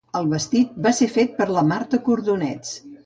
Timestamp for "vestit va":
0.29-0.93